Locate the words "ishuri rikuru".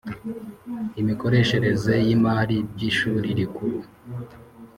2.89-3.79